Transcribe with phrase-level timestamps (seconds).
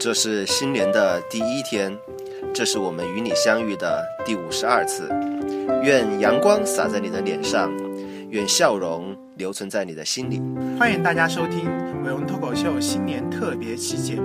[0.00, 1.94] 这是新年的第一天，
[2.54, 5.06] 这是我们与你相遇的第五十二次。
[5.82, 7.70] 愿阳光洒在你的脸上，
[8.30, 10.40] 愿笑容留存在你的心里。
[10.78, 11.68] 欢迎大家收听
[12.02, 14.22] 伟文脱口秀新年特别期节目。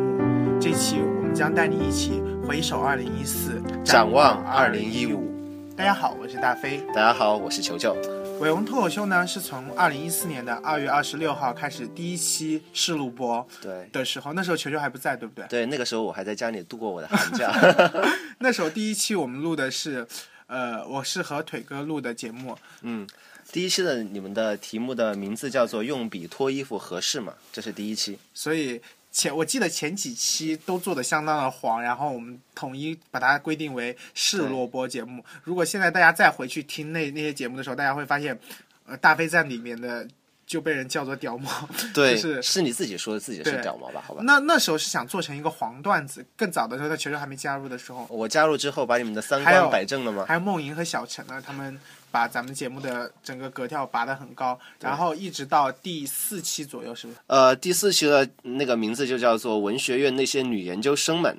[0.61, 5.29] 这期我们将带你一起回首二零一四展望二零一五。
[5.75, 6.79] 大家好，我是大飞。
[6.95, 7.93] 大家好，我是球球。
[8.39, 15.47] 伟文脱口秀呢，是从二零一四年的二月二十六号开始第一期试录播对的时候，那时候球球还不在，对不对？
[15.47, 17.51] 对，那个时候我还在家里度过我的寒假。
[18.39, 20.05] 那时候第一期我们录的是，
[20.47, 22.57] 呃，我是和腿哥录的节目。
[22.81, 23.07] 嗯，
[23.51, 27.33] 第一期的你们的题目的名字叫做“用笔脱衣服合适吗”？
[27.53, 28.19] 这是第一期。
[28.33, 28.81] 所以
[29.15, 35.23] 前我记得前几期都做的相当的黄，然后我们统一把它规定为是录播节目。
[35.45, 38.37] 如果现在大家再回去听那那些节目的时候，大家会发现，
[38.85, 40.05] 呃，大飞在里面的
[40.45, 41.49] 就被人叫做屌毛。
[41.95, 44.03] 对，就是是你自己说的自己是屌毛吧？
[44.05, 44.21] 好吧。
[44.25, 50.25] 那那时候是想做成一个黄段子，更早的时候，在球球还没加入的时候，我加入之后，把你们的三观摆正了吗？
[50.27, 51.79] 还有梦莹和小陈呢，他们
[52.15, 57.19] 把咱们节目的整个格调拔得很高，然后一直到第四期左右，是不是？
[57.27, 61.37] 呃，第四期的那个名字就叫做《文学院那些女研究生们》，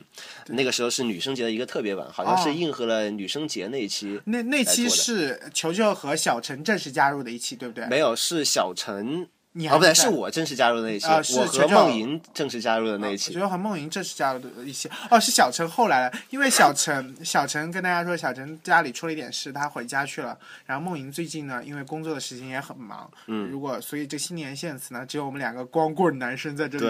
[0.52, 4.20] 那个时候是女生节的一个特别版，好像是哦应和了女生节那一期。
[4.26, 7.86] 那那期是球球和小陈正式加入的一期，对不对？
[7.86, 11.06] 没有，是小陈你还哦，不对，是我正式加入的那一期，
[11.38, 13.32] 我和梦莹正式加入的那一我期。
[13.32, 20.38] 觉得和梦莹正式加入的一期哦，是小陈后来了，因为小陈小陈跟大家说，小陈家里出了一点事，他回家去了。
[20.66, 26.84] 然后梦莹最近呢，因为工作的事情也很忙，嗯，如果所以这新年献词呢，只有我们两个光棍男生在这里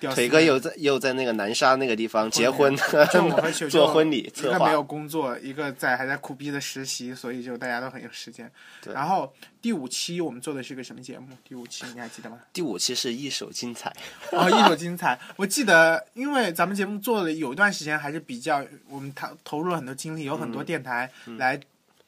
[0.00, 2.74] 对，腿哥又在又在那个南沙那个地方结婚，
[3.12, 4.86] 就我和球球做婚礼一个没有。
[4.86, 8.48] 工作，一个在还在苦逼的实习，所以就大家都很有时间。
[8.80, 9.32] 对然后
[9.66, 11.26] 第五期我们做的是个什么节目？
[11.42, 12.38] 第五期你还记得吗？
[12.52, 13.92] 第五期是一首精彩，
[14.30, 15.18] 哦，一首精彩！
[15.34, 21.58] 我记得，因为咱们节目做了有一段时间，还是比较我们投投入了很多精力，有很多嗯电台来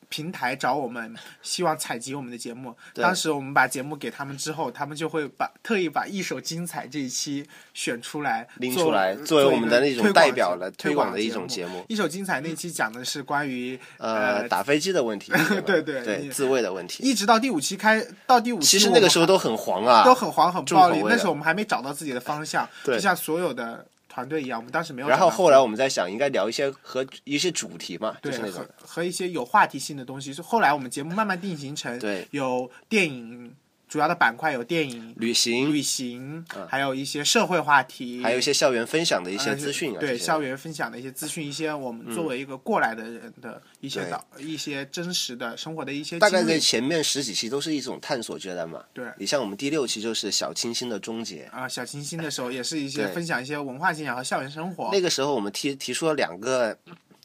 [0.08, 2.74] 平台找我们，希望采集我们的节目。
[2.94, 11.84] 当时我们把节目给他们之后，他们就会把特意把一手精彩这一期选出来，拎出来作为我们的那种代表了推推广的一种节节目。
[11.88, 15.32] 一手精彩那期讲的是关于呃，打飞机的问题，
[15.66, 17.02] 对 对对自卫的问题。
[17.02, 23.84] 一直到第五期开到第五期，其实那个时候都很黄啊，都很黄很暴力那时候我们还没找到自己的方向，就像所有的
[24.18, 25.16] 团队一样，我们当时没有然。
[25.18, 33.54] 后后来我们在想，应该聊一些和一些主题嘛，就是那种和和一些有话题性的东西，是后来我们节目慢慢定型成对有电影
[33.88, 48.82] 主要的板块有电影、旅行，旅行，还有一些社会话题，还有一些校园分享的一一些资讯啊，对校园分享的一些资讯，一些我们作为一个过来的人的一些对导、一些真实的生活的一些大概在前面十几期都是一种探索阶段嘛。
[48.92, 54.90] 对你像我们第六期就是小清新的终结，啊、小清新的时候 也是一些分享一些文化信仰和校园生活。
[54.92, 56.76] 那个时候我们提提出了两个。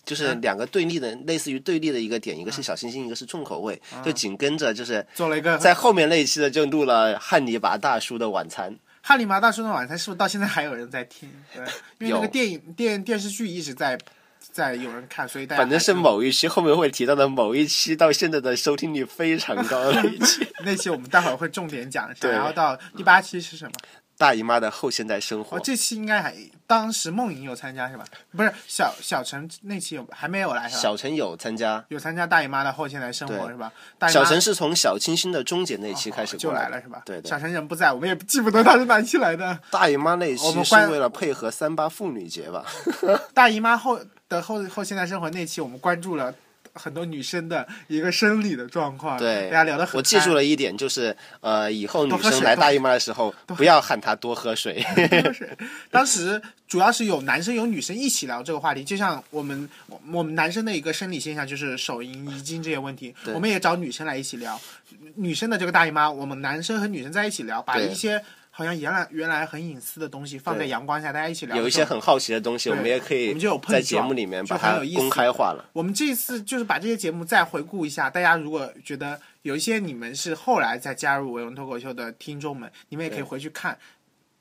[0.05, 11.29] 就是嗯两个对立的，类似于对立的一个点，一个是小清新，一个是重口味，就紧跟着就是做了一个在后面那一期的就录了汉尼拔大叔的晚餐，汉尼拔大叔的晚餐是不是到现在还有人在听？
[11.53, 11.65] 对，
[12.07, 13.97] 因为那个电影电电视剧一直在
[14.51, 20.45] 在有人看，所以大家反正是某一期后面会提到的某一期，到现在的收听率非常高的一期。
[20.65, 22.29] 那期我们待会儿会重点讲一下。
[22.29, 23.71] 然后到第八期是什么？
[24.23, 26.33] 大姨妈的后现代生活哦，，这期应该还
[26.65, 28.05] 当时梦莹有参加是吧？
[28.37, 30.81] 不是小小陈那期有还没有来是吧？
[30.81, 33.69] 小陈有参加，有参加大姨妈的后现代生活是吧？
[33.99, 37.01] 大小陈是从小清新的终结那期开始就来了是吧？
[37.05, 39.59] 对对小陈人不在，我们也记不得他是哪期来的。
[39.69, 42.63] 大姨妈那一期是为了配合三八妇女节吧？
[43.35, 46.33] 大姨妈后的后后现代生活那期，我们关注了
[46.73, 49.97] 很多女生的一个生理的状况，对，大家聊得很。
[49.97, 50.33] 我记住。
[50.33, 54.83] 了一点，就是呃，以后女多喝水多生来大姨妈的时候，不要喊她多喝水。
[55.91, 64.59] 当时主要是有男生有女生一起聊这个话题，就像我们我我们男生的一个生理现象就是手淫遗精这些问题，我们也找女生来一起聊。
[65.17, 68.23] 女生的这个大姨妈，我们男生和女生在一起聊，把一些
[68.55, 71.57] 好像原来原来很隐私的东西放在阳光下，大家一起聊。
[71.57, 75.67] 有一些很好奇的东西，我们也可以我们就有碰在撞节目里面把它就很有意思公开化了。
[75.73, 83.75] 我们这次就是把这些节目再回顾一下，大家如果觉得有一些你们是后来再加入维文脱口秀的听众们，你们也可以回去看。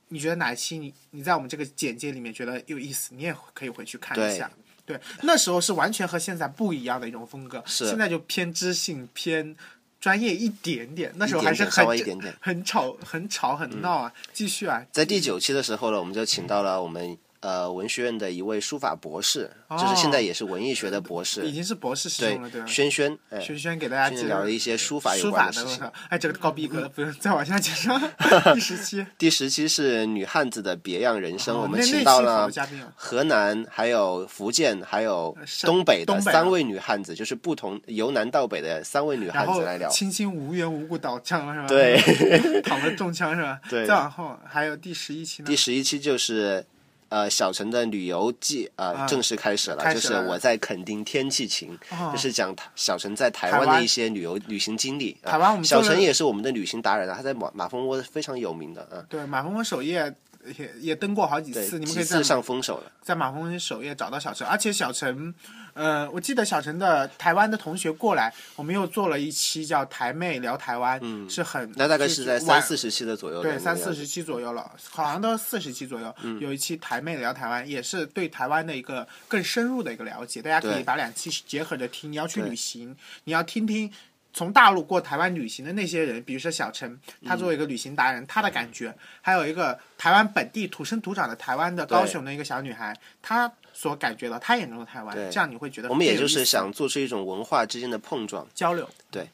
[0.08, 4.50] 你觉得哪一期你你在我们这个简介里面觉得有意思，你也可以回去看一下。
[4.84, 9.56] 对，那时候是完全和现在不一样的一种风格，是现在就偏知性、偏
[10.02, 11.12] 专业一点点。
[11.14, 14.12] 那时候还是很微一点点很吵、很吵、很闹啊！
[14.32, 22.66] 继续啊，在第九期的时候呢，我们就请到了我们呃文学院的一位书法博士，就是现在也是文艺学的博士，已经是博士生了，对吧？
[22.66, 28.00] 轩轩，哎，轩轩给大家聊了一些书法有书关的事哎，这个高逼格了，不用再往下介绍。
[28.54, 32.48] 第十期，第十期是女汉子的别样人生，我们请到了
[32.94, 39.88] 河南、还有福建、还有东北的三位女汉子，就是不同由南到北的三位女汉子来聊。
[39.88, 41.66] 青青无缘无故倒枪了是吧？
[41.66, 43.60] 对， 躺着中枪是吧？
[43.68, 46.64] 对再往后还有第十一期呢第，十一期就是。
[47.12, 55.14] 呃，小陈的旅游季呃、啊正式开始了，就是我在垦丁天气晴，哦就是讲台小陈在台台湾湾的一些旅游旅行经历。
[55.22, 60.10] 啊台湾我们小陈也是我们的旅行达人啊，他在马马蜂窝非常有名的啊，对马蜂窝首页
[60.58, 62.92] 也也登过好几次，，你们可以在上风手了。
[63.02, 65.34] 在马蜂首页找到小陈，而且小陈，
[65.74, 76.14] 呃，我记得小陈的台湾的同学过来，我们又做了一期叫台妹聊台湾，嗯，是很那大概是在三四十期的左右的对，三四十期左右了，好像都四十期左右。
[76.22, 80.40] 嗯有一期台妹聊台湾，也是对台湾的一个更深入的一个了解。
[80.40, 82.10] 大家可以把两期结合着听。
[82.12, 82.94] 你要去旅行，
[83.24, 83.90] 你要听听
[84.32, 98.46] 从大陆过台湾旅行的那些人，比如说小陈，他作为一个旅行达人，他的感觉，还有一个台湾本地土生土长的台湾的高雄的一个小女孩，她所感觉到他眼中的台湾，这样你会觉得我们也就是想做出一种文化之间的碰撞。
[98.54, 98.88] 交流。
[99.10, 99.28] 对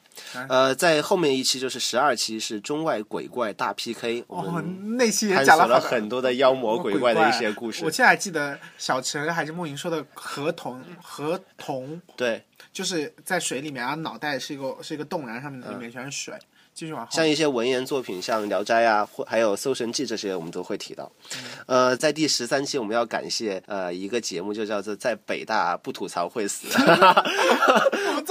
[0.48, 7.90] 呃，在后面一期就是十二期是中外鬼怪大 PK，我哦们，那期也讲了很多的妖魔鬼怪的一些故事我。
[7.90, 16.34] 现在还记得小陈还是梦莹说的河童，河童对，就是在水里面，然后脑袋是一个是一个洞，然后上面里面全是水。
[16.78, 21.10] 继续往后，像一些文言作品，像《聊斋》啊，或还有《搜神记》这些，我们都会提到。
[21.34, 26.68] 嗯呃，在第十三期，我们要感谢呃一个节目，就叫做在北大不吐槽会死。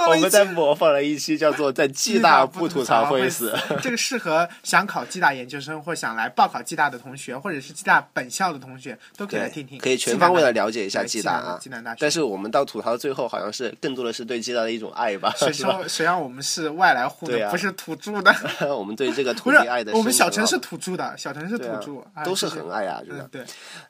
[0.07, 3.53] 我们在模仿了一期叫做在暨大不吐槽会死。
[3.83, 9.77] 这个适合想考暨大研究生或想来报考暨大的同学，或者是暨大本校的同学，都可以来听听。
[9.77, 11.59] 可以全方位的了了解一下暨大啊。
[11.61, 11.97] 暨南大学。
[11.99, 15.51] 但是我们到吐槽最后，好像是更多的是对暨大的一种爱吧，谁？
[15.51, 18.33] 说谁让我们是外来户的，对啊不是土著的？
[18.77, 23.29] 我们对这个土地爱的，我们小城是土著的，小城是土著，哎都是很爱啊，觉得嗯，。
[23.31, 23.45] 对，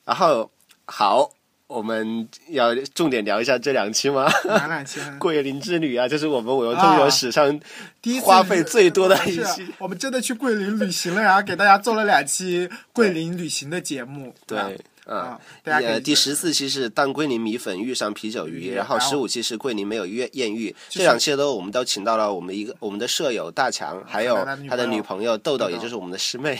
[0.05, 0.49] 然后
[0.85, 1.29] 好，
[1.67, 4.29] 我们要重点聊一下这两期吗？
[4.45, 7.59] 哪两期 桂林之旅啊，这是我们我用脱口史上
[8.01, 9.67] 第一次花费最多的一是期。
[9.77, 14.33] 我们真的去桂林旅行了，然后给大家做了两期桂林旅行的节目。
[14.45, 14.77] 对
[15.07, 26.59] 啊，大家可以呃，第十四期是当桂林米粉遇上啤酒鱼，然后十五期是桂林没有艳艳遇，这两期都我们都请到了我们一个我们的舍友大强，还有他的女朋友豆豆，也就是我们的师妹。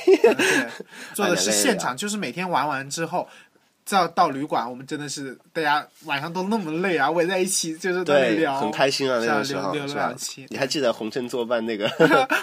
[1.14, 3.28] 做的是现场，就是每天玩完之后。
[3.88, 10.46] 再到旅馆，我们真的是大家晚上都那么累啊，围在一起就是对，聊，很开心啊，那个时候是吧了两期？
[10.50, 11.90] 你还记得红尘作伴那个？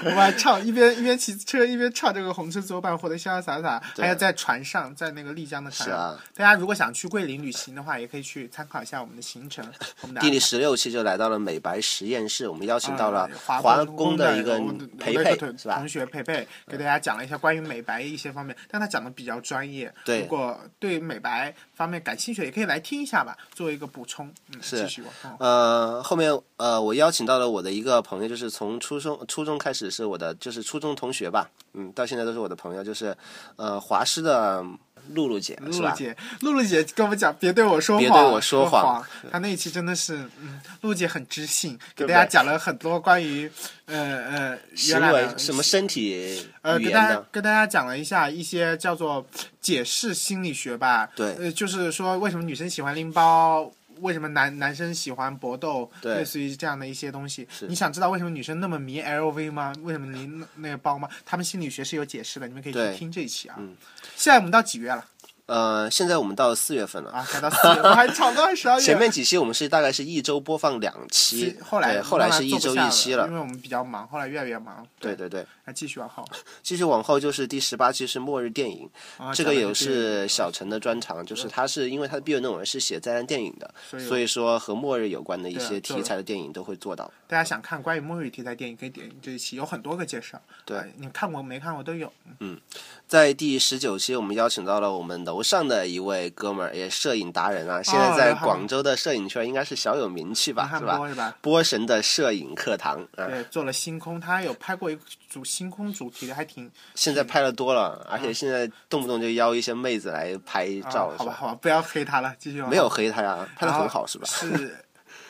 [0.04, 5.98] 我们还唱一边一边骑车一边唱这个红尘作伴，活得潇潇洒洒，还有在船上，在那个丽江的船上。
[5.98, 9.64] 是啊大家如果想去桂林旅行的话，也可以去参考一下我们的行程，
[10.00, 15.88] 我们的第十六期就来到了美白实验室，我们邀请到了啊华工工的一个同？
[15.88, 19.92] 学培培给大家讲了一下关于美白一些方面，但他讲的比较专业。
[20.04, 21.33] 对如果对美白
[21.74, 24.32] 方面感兴趣，也可以来听一下吧，作为一个补充。
[24.52, 25.36] 嗯，是继续往后。
[25.38, 33.16] 呃，后面呃，我邀请到了我的一个朋友，就是从初中初中开始是我的，就是初中同学吧，嗯，到现在都是我的朋友，就是
[33.56, 34.64] 呃华师的
[35.12, 39.04] 露露姐，露露姐，露露姐跟我们讲，别对我说谎，别对我说谎。
[39.30, 43.50] 她那一期真的是，嗯，露露姐很知性，给大家讲了很多关于，
[43.86, 49.26] 呃呃，行原来的为什么身体呃，跟大家的，跟大家讲了一下一些叫做
[49.60, 51.08] 解释心理学吧。
[51.14, 51.34] 对。
[51.34, 53.70] 呃，就是说为什么女生喜欢拎包，
[54.04, 57.48] 为什么男男生喜欢搏斗，对类似于这样的一些东西。
[57.66, 59.72] 你想知道为什么女生那么迷 LV 吗？
[59.82, 61.08] 为什么迷 那那个包吗？
[61.24, 63.56] 他们心理学是有解释的，你们可以去听这一期啊。
[63.58, 63.74] 嗯
[64.14, 65.04] 现在我们到几月了？
[65.46, 67.10] 呃，现在我们到四月份了。
[67.10, 68.82] 啊，改到四月， 我还吵到十二月。
[68.82, 73.34] 前面几期我们是大概是一周播放两期，后来后来是一周一期了因。
[73.34, 74.86] 为我们比较忙，后来越来越忙。
[74.98, 76.24] 对对对，那继续往后。
[76.62, 87.10] 继续往后就是第十八期是末日电影，啊这个也是小陈的专长，就是他是因为他的毕业论文是写灾难电影的，所以所以说和末日有关的一些题材的电影都会做到。
[87.26, 90.40] 大家想看关于末日题材电影，可以点这一期，有很多个介绍。
[90.64, 92.12] 对哎你看过没看过都有。
[92.40, 92.60] 嗯
[93.06, 100.96] 在第十九期，我们邀请到了我们楼上的一位哥们儿，也摄影达人啊，现在在广州的摄影圈应该是小有名气吧，汉是吧？
[100.96, 101.36] 波是吧？
[101.40, 114.26] 波神的摄影课堂啊，对，做了星空，他有拍过一组星空主题的，还挺现在拍的多了，而且现在动不动就邀一些妹子来拍照，啊、好吧，好吧，不要黑他了，继续没有黑他呀，拍的很好，是吧？
[114.26, 114.83] 是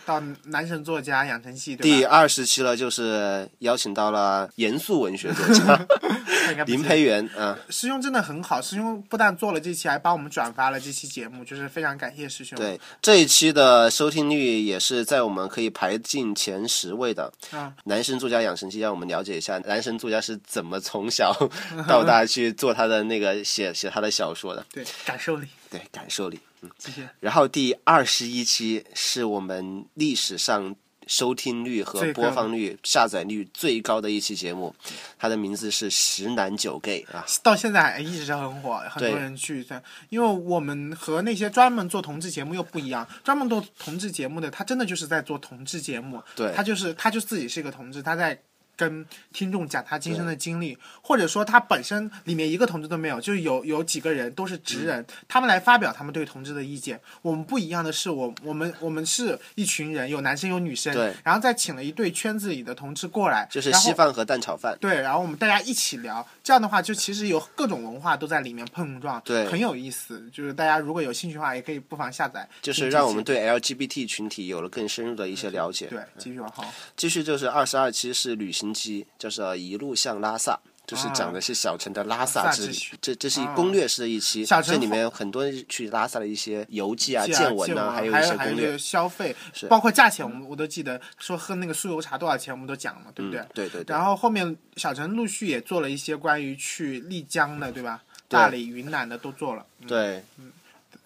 [0.05, 2.05] 到男神作家养成记，对第？
[2.05, 5.87] 二十期了，就是邀请到了严肃文学作家
[6.67, 12.59] 林培元啊，师兄真的很好，师兄不但做了这期，还帮我们转发了这期节目，就是非常感谢师兄。
[12.59, 17.33] 对这一期的收听率也是在我们可以排进前十位的。
[17.51, 21.35] 啊，男神作家养成系，让我们了解一下男神作家是怎么从小
[21.89, 25.47] 到大去做他的那个写写他的小说的，对，感受力，
[25.79, 26.39] 对感受力。
[26.63, 27.09] 嗯谢谢。
[27.21, 30.75] 然后第二十一期是我们历史上
[31.07, 34.75] 收听率和播放率、下载率最高的一期节目，
[35.19, 37.27] 它的名字是《十男九 gay》啊。
[37.43, 39.83] 到现在还一直是很火，很多人去在。
[40.09, 48.41] 因为我们和那些专门做同志节目又不一样，专门做同志节目的，他真的就是在做同志节目，对他就是他就自己是一个同志，他在。
[48.77, 57.01] 跟听众讲他今生的经历，或者说他本身里面一个同志都没有，就是有有几个人都是直嗯人，他们来发表他们对同志的意见。
[57.23, 64.77] 我们不一样的是，我我们我们是一群人，有男生有女生，对然后再请了一对圈子里的同志过来，就是稀饭和蛋炒饭。
[64.81, 70.29] 对，然后我们大家一起聊，这样的话就其实有各种文化都在里面碰撞，对很有意思。
[70.33, 72.49] 就是大家如果有兴趣的话，也可以不妨下载。
[72.63, 75.87] 就是让我们对 LGBT 群体有了更深入的一些了解。
[75.89, 76.65] 对继续往后。
[76.97, 82.77] 继续就是二十二期是旅行机，就是一路向拉萨，就是讲的是小陈的拉萨之旅。
[83.01, 89.35] 这这是一攻略式的一期，这里面有很多去拉萨的一些游记啊、见见闻啊，还，有还一些攻略还有消费，
[89.69, 93.41] 包括价钱，我们我都记得，说喝那个酥油茶多少钱，我们都讲了嘛，对不对？
[93.41, 93.95] 嗯对对对。
[93.95, 98.03] 然后后面小陈陆续也做了一些关于去丽江的，对吧？
[98.27, 99.65] 大理、云南的都做了。
[99.81, 100.25] 嗯对，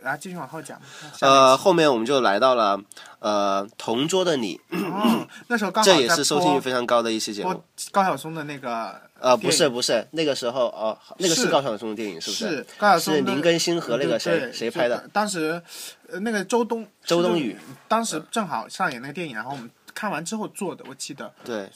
[0.03, 0.81] 然后继续往后讲。
[1.21, 2.81] 呃，后面我们就来到了
[3.19, 7.63] 呃同桌的你，哦，那时候刚好这也是收听率非常高的一期节目。
[7.91, 15.09] 高晓松的那个呃，不是不是，那个时候哦，那个是是高晓松的电影，是不是是高晓松是林更新和那个谁谁拍的？
[15.13, 15.61] 当时，
[16.09, 17.57] 呃，那个周冬周冬雨，
[17.89, 21.33] 当时正好上演那个电影，然后我们看完之后做的，我记得。
[21.45, 21.71] 对，呃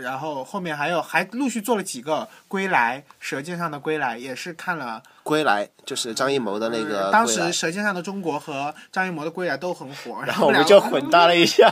[0.00, 5.02] 然后后面还有还陆续做了几个《归来》《舌尖上的归来》，也是看了。
[5.22, 11.68] 归来就是张艺谋的那个呃当时《舌尖上的中国》和张艺谋的《归来》都很火，然 然后我们就混搭了一下。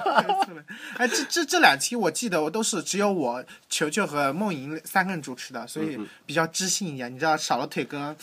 [0.98, 7.12] 哎，这这这两期我记得我都是只有我球球和梦莹三个人主持的，所嗯以比较知性一点。
[7.12, 8.16] 你知道少了腿哥。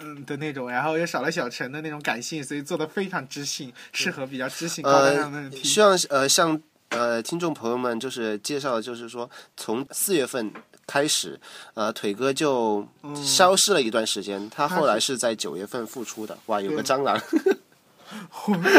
[0.00, 5.56] 嗯的那种，然后又少了小陈的那种感性，所以做的非常知性，适合比较知性、高大呃上的。
[5.62, 6.60] 希望呃向
[6.94, 10.52] 呃听众朋友们就是介绍，就是说从四月份
[10.86, 11.38] 开始，
[11.74, 12.86] 呃腿哥就
[13.24, 16.38] 消失了一段时间，他后来是在九月份复出的。
[16.46, 17.20] 哇，有个蟑螂，
[18.46, 18.72] 我们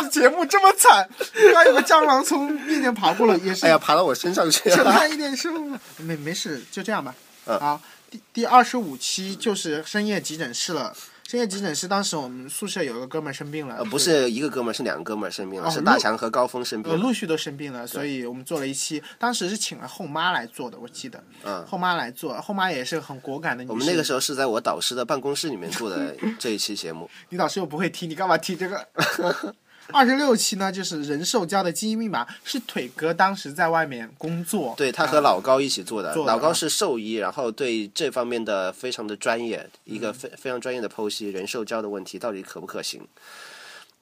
[0.00, 1.08] 这节目这么惨，
[1.52, 4.92] 刚有个蟑螂从面前爬过了，也是哎呀，爬到我身上去承了。
[4.92, 5.78] 担一点生活。
[5.98, 7.14] 没没事，就这样吧。
[7.46, 10.94] 嗯好，第第二十五期就是深夜急诊室了。
[11.28, 17.02] 深夜急诊室当时我们宿舍有一个哥们儿生病了，呃，不是一个哥们儿，是两个哥们儿生病了，哦是大强和高峰生病呃，了。
[17.02, 23.68] 陆续都生病了，所以我们做了一期，当时是请了后妈来做的，我记得，嗯后妈来做，后妈也是很果敢的女。
[23.68, 27.10] 我们那个时候是在我导师的办公室里面做的这一期节目。
[27.28, 28.88] 你导师又不会听，你干嘛踢这个？
[29.92, 43.06] 二十六期呢，就是人兽交的基因密码，是腿哥当时在外面工作，对他和老高一起做的，做的老高是兽医，然后对这方面的非常的专业，一个非非常专业的剖析人兽交的问题到底可不可行。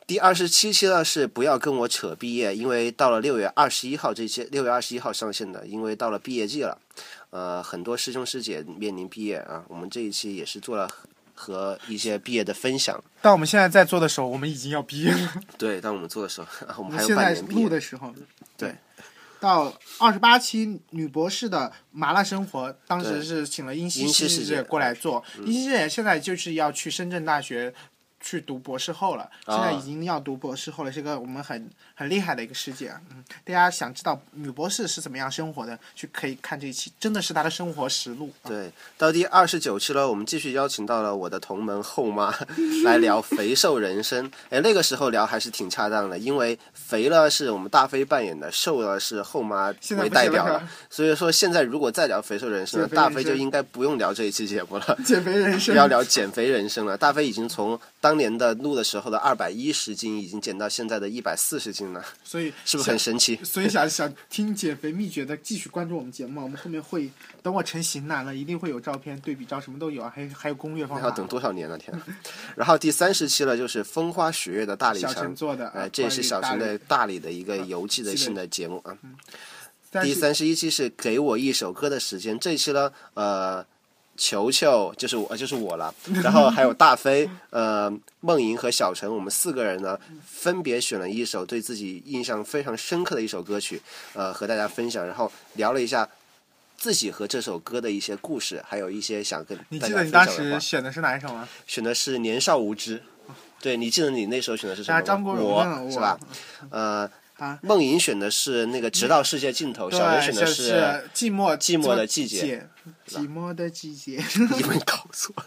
[0.06, 6.78] 第二十七期呢是不要跟我扯毕业，因为到了六月二十一号这期，六月二十一号上线的，因为到了毕业季了，
[7.30, 10.88] 呃，很多师兄师姐面临毕业啊，我们这一期也是做了
[11.36, 13.00] 和一些毕业的分享。
[13.22, 15.34] 但我们现在在做的时候，我们已经要毕业了。
[15.56, 16.48] 对，当我们做的时候，
[16.82, 17.62] 我们还有在半年毕业。
[17.62, 18.12] 录的时候，
[18.56, 18.74] 对，
[19.38, 25.22] 到二十八期女博士的麻辣生活，当时是请了英英熙师姐过来做。
[25.44, 27.72] 英熙师姐现在就是要去深圳大学
[28.26, 32.92] 去读博士后了，现在已经要读博士后了，是个我们很很厉害的一个师姐。
[33.10, 38.32] 嗯，大家想知道女博士是怎么样生活的，去可以看这一期，真的是她的生活实录。
[38.42, 42.34] 啊对，到第二十九期了，我们继续邀请到了我的同门后妈
[42.82, 44.28] 来聊肥瘦人生。
[44.50, 50.68] 哎，那个时候聊还是挺恰当的，因为肥了是我们大飞扮演的，瘦了是后妈为代表了。
[50.90, 54.98] 所以说现在如果再聊肥瘦人生大飞就应该不用聊这一期节目了。
[55.04, 63.38] 减肥人生要聊减肥人生了，大飞已经从当年的录的时候的二百一十斤，已经减到现在的一百四十斤了，所以 是不是很神奇？
[63.44, 66.42] 所以想想听减肥秘诀的，继续关注我们节目。
[66.42, 67.10] 我们后面会
[67.42, 71.02] 等我成型男了，一定会有照片、对比照，什么都有啊，还有还有攻略方法。
[71.02, 72.06] 还要等多少年了天啊！
[72.56, 78.96] 然后第三十期了，就是风花雪月的大理小陈城，做的，哎，这也是小陈的大理的一个游记的性的节目啊。
[80.02, 83.64] 第三十一期是给我一首歌的时间，这一期呢，呃，
[84.16, 93.80] 球球就是我就是我了，然后还有大飞、 呃梦莹和小陈，我们四个人呢分别选了一首对自己印象非常深刻的一首歌曲，
[94.14, 96.08] 呃和大家分享，然后聊了一下
[96.76, 100.58] 自己和这首歌的一些故事，还有一些想跟大家你记得你当时。
[100.60, 101.48] 选的是哪一首吗？
[101.66, 103.02] 选的是年少无知，
[103.60, 106.18] 对你记得你那时候选的是什么我是吧？
[106.70, 112.66] 呃啊，梦莹选的是那个直到世界尽头，小陈选的是寂寞寂寞的季节
[113.08, 114.22] 寂寞的季节。
[114.56, 115.44] 你们搞错了。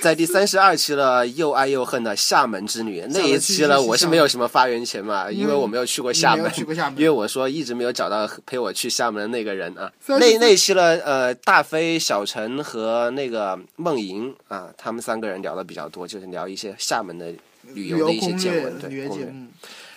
[0.00, 6.50] 在第三十二期了，又爱又恨的厦门之旅那一期了，我是没有什么发言权嘛，因为我没有去过厦门
[6.96, 9.92] 因为我说一直没有找到陪我去厦门的那个人啊。
[10.06, 17.38] 那那一期了，呃，大飞、小陈和那个梦莹啊，他们三个人聊的比较多，就是聊一些厦门的旅
[17.74, 19.34] 旅游的一些见闻，、对攻略。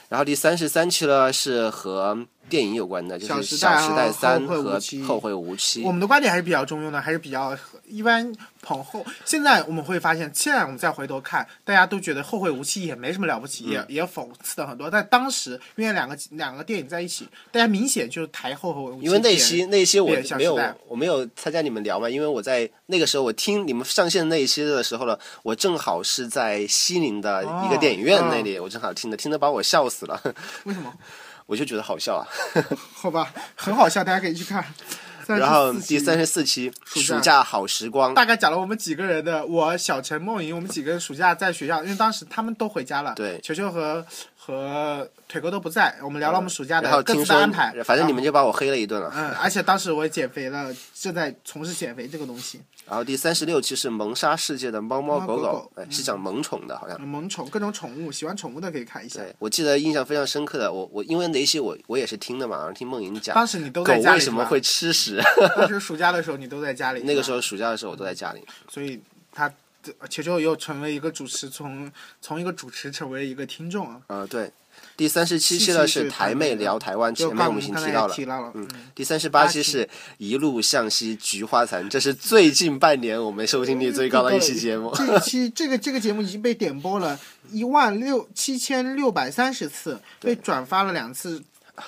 [0.09, 5.89] 然后第三十三期呢是和电影有关的，就是《小时代三》和《后会无期我》。
[5.91, 7.57] 们的观点还是比较中庸的，还是比较
[7.87, 8.31] 一般
[8.61, 9.05] 捧后。
[9.25, 14.89] 现在我们会发现，现在我们再回头看，大家都觉得《后会无期》也没什么了不起，嗯也也讽刺的很多。
[14.91, 30.21] 但当时因为两个两个电影在一起，大家明显就是抬《后会无期》因为那期那期我没有我没有参加你们聊嘛，因为我在那个时候我听你们上线那一期的时候呢，我正好是在西宁的一个电影院哦那里，我正好听的，听的把我笑死了，
[30.65, 30.93] 为什么？
[31.53, 32.25] 我就觉得好笑啊。
[32.95, 34.65] 好吧，很好笑，大家可以去看。
[35.27, 44.05] 然后34期第三十四期暑假好时光，大概讲了我们几个人的，我小陈、梦莹，我们几个人暑假在学校，因为当时他们都回家了，对球球和
[44.35, 49.13] 和腿哥都不在，我们聊了我们暑假的各自的安排，反正你们就把我黑了一顿了。
[49.15, 56.97] 嗯，而且当时我也减肥了，正在从事减肥这个东西，然后第三十六期是萌杀世界的猫猫狗猫狗狗哎，是讲萌宠的，好像。
[56.99, 59.19] 嗯萌宠各种宠物，喜欢宠物的可以看一下。
[59.21, 65.21] 对，我记得印象非常深刻的，我我因为那一期我我也是听的嘛，然后听梦莹讲，当时你都在家里狗为什么会吃屎？
[65.55, 68.41] 当时暑假的时候你都在家里， 那个时候暑假的时候我都在家里。
[68.67, 68.99] 所以
[69.31, 69.51] 他
[70.09, 74.01] 球球又成为一个主持，从从一个主持成为一个听众啊。
[74.07, 74.51] 呃，对，
[74.95, 78.13] 第三十七期呢是台妹聊台湾，前面我们已经提到了。
[78.13, 84.93] 提到了，嗯，第三十八期是一路向西菊花残，这是最近半年我们收听率最高的一期节目。
[84.95, 87.19] 这一期 这个这个节目已经被点播了
[87.51, 91.41] 一万六七千六百三十次，被转发了两次。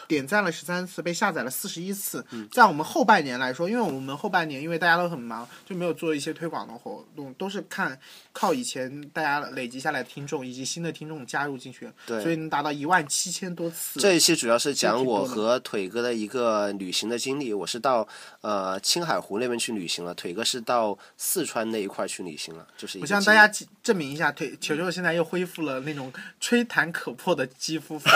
[0.07, 2.25] 点赞了十三次，被下载了四十一次。
[2.31, 8.00] 嗯在我们后半年来说，因为我们后半年因为大家都很忙，就没有做一些推广的活动，都是看
[8.31, 14.00] 靠以前大家累积下来的听众以及新的听众加入进去，所以能达到一万七千多次。
[14.00, 17.53] 这一期主要是讲我和腿哥的一个旅行的经历。
[17.53, 18.07] 我是到
[18.41, 28.15] 呃青海湖那边去旅行了，腿哥是到四川那一块去旅行了，就是一我个经向大家证证明一下，腿球球现在又恢复了那种吹弹可破的肌肤肤质，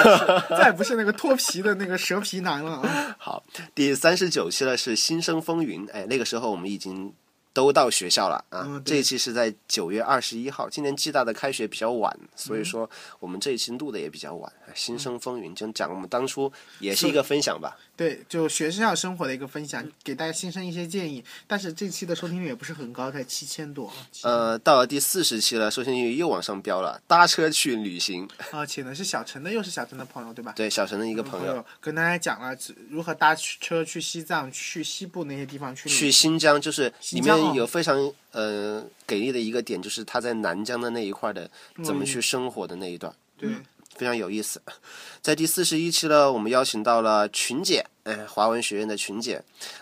[0.58, 3.15] 再不是那个脱皮的那个蛇皮男了啊！
[3.17, 3.41] 好，
[3.73, 7.13] 第三十九期了是新生风云，哎，那个时候我们已经
[7.60, 8.63] 都到学校了啊。
[8.65, 14.52] 嗯这一期是在九月二十一号，今年暨大的开学比较晚，所嗯以说我们这一期录的也比较晚。
[14.74, 17.76] 新生风云就讲我们当初也是一个分享吧。
[17.98, 21.22] 对，就学校生活的一个分享，给大家新生一些建议。
[21.48, 23.91] 但是这期的收听率也不是很高，才七千多。
[24.24, 27.02] 呃，到了第四十期了，收听率又往上飙了。
[27.08, 30.54] 搭车去旅行，啊，请的是小陈的，又是小陈的朋友，对吧？
[30.56, 32.56] 对小陈的一个朋友，跟大家讲了
[32.89, 41.49] 如何搭车去西藏、去西部那些地方去去新疆，就是里新有非常呃给力的一个点，就是他在南疆的那一块的
[41.83, 43.13] 怎么去生活的那一段。
[43.38, 43.49] 对，
[43.95, 44.62] 非常有意思。
[45.21, 49.41] 在第四十一期呢，我们邀请到了群姐，哎，华文学院的群姐，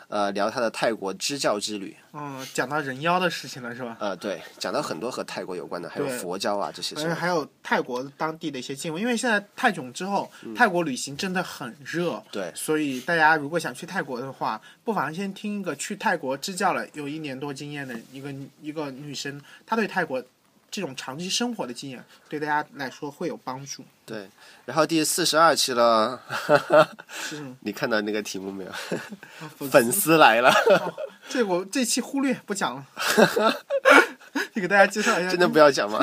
[0.09, 1.95] 呃，聊她的泰国支教之旅。
[2.11, 3.95] 嗯，讲到人妖的事情了，是吧？
[3.99, 7.09] 呃，对，讲到很多和泰国有关的，还有佛教啊这些什么。
[7.09, 20.21] 而还有泰国当地的一些新闻，因为现在泰囧之后，泰国旅行真的很热，嗯对所以大家如果想去泰国的话，不妨先听一个去泰国支教了有一年多经验的一个一个女生，她对泰国
[20.69, 23.83] 这种长期生活的经验，对大家来说会有帮助。
[24.05, 24.29] 对，
[24.65, 26.21] 然后第四十二期了？
[27.61, 28.69] 你看到那个题目没有？
[28.71, 28.77] 啊
[29.57, 30.51] 粉粉丝来了，
[31.27, 32.85] 这我这期忽略不讲了，
[34.53, 35.29] 你给大家介绍一下。
[35.29, 35.99] 真的不要讲吗？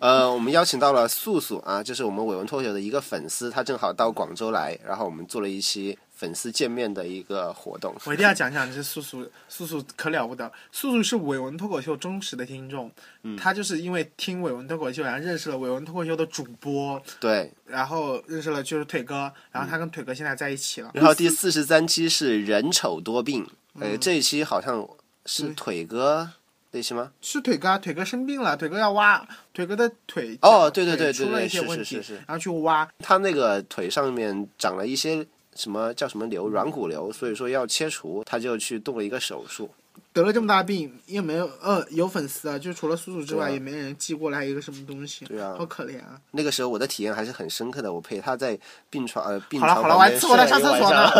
[0.00, 7.92] 呃，我们邀请到了素素啊，就是我们伟文脱口秀的一个粉丝，他正好到广州来，然后我们做了一期粉丝见面的一个活动。
[8.04, 10.50] 我一定要讲讲这素素，素素可了不得。
[10.70, 12.88] 素素是伟文脱口秀忠实的听众，
[13.24, 20.92] 嗯他就是因为听伟文脱口秀，然后认识了伟文脱口秀的主播，对，然后认识了就是腿哥，然后他跟腿哥现在在一起了。
[20.94, 24.88] 然后第四十三期是人丑多病，嗯呃，这一期好像
[25.26, 26.30] 是腿哥
[26.70, 27.10] 那期吗？
[27.20, 39.70] 是腿哥啊，腿哥生病了，腿哥要挖，腿哥的腿哦对对对腿出了一些问题，是是是然后去挖，他那个腿上面长了一些什么叫什么瘤，软骨瘤，所以说要切除，他就去动了一个手术。
[40.14, 46.20] 得了这么大病，也没有呃有粉丝啊，就除了叔叔之外，啊也没人寄过来一个什么东西，对啊好可怜啊！
[46.32, 48.58] 那个时候我的体验还是很深刻的，我陪他在
[48.90, 50.90] 病床呃病好了好了，我还伺候他上厕所。
[50.90, 51.10] 呢。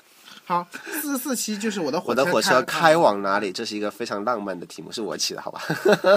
[0.46, 0.66] 好，
[1.00, 3.50] 四十四期就是我的火我的火车开开往哪里？
[3.50, 5.62] 这是一个非常浪漫的题目，是我起的，好吧？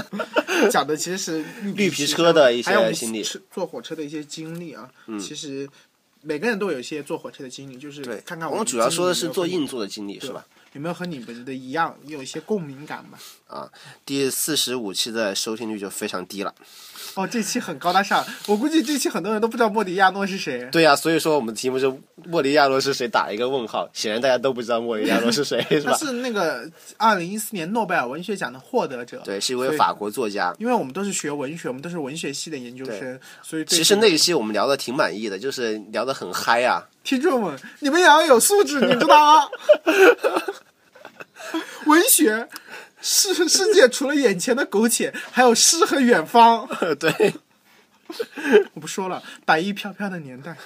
[0.69, 4.89] 讲的其实是绿 绿皮车车的一些经历坐火车的一些经历啊。
[5.17, 5.69] 其实
[6.27, 10.45] 每个人都有一些坐火车的经历，就是，看看我们主要说的是坐硬座的经历，是吧？
[10.73, 13.17] 有没有和你们的一样，有一些共鸣感吧？
[13.47, 13.69] 啊，
[14.05, 16.53] 第四十五期的收听率就非常低了。
[17.15, 20.67] 哦，这期很高大上，我估计这期很多人都不知道莫迪亚诺是谁。
[20.71, 21.91] 对呀、所以说我们的题目是
[22.25, 23.89] 莫迪亚诺是谁，打一个问号。
[23.93, 25.93] 显然大家都不知道莫迪亚诺是谁， 是吧？
[25.93, 29.21] 他是那个二零一四年诺贝尔文学奖的获得者。
[29.23, 30.53] 对，是一位法国作家。
[30.59, 36.85] 因为我们都是学文学，我们都是文学系的研究生，所以其实那一期我们聊的挺满意的，就是聊的很嗨啊。
[37.07, 39.47] 听众们，你们也要有素质，你知道吗？
[41.87, 42.49] 文学
[42.99, 46.67] 世世界除了眼前的苟且，还有诗和远方。
[46.99, 47.33] 对，
[48.73, 50.57] 我不说了，白衣飘飘的年代，